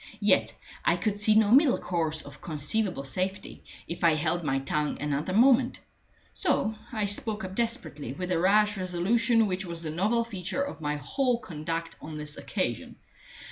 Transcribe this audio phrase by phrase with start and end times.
[0.23, 4.99] Yet I could see no middle course of conceivable safety, if I held my tongue
[4.99, 5.79] another moment.
[6.33, 10.81] So I spoke up desperately, with the rash resolution which was the novel feature of
[10.81, 12.95] my whole conduct on this occasion.